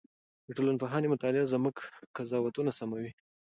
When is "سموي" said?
2.79-3.11